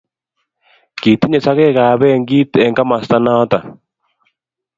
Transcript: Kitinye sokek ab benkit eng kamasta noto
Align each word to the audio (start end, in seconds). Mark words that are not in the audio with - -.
Kitinye 1.01 1.39
sokek 1.45 1.77
ab 1.91 1.99
benkit 2.01 2.51
eng 2.63 2.75
kamasta 2.77 3.17
noto 3.25 3.57